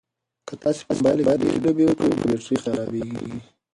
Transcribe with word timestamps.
که 0.47 0.53
تاسي 0.61 0.81
په 0.87 0.93
موبایل 0.97 1.21
کې 1.29 1.33
ډېرې 1.41 1.59
لوبې 1.65 1.83
وکړئ 1.87 2.09
نو 2.11 2.21
بېټرۍ 2.29 2.57
خرابیږي. 2.63 3.31